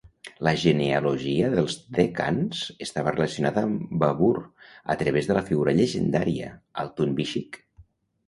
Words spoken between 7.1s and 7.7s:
Bishik.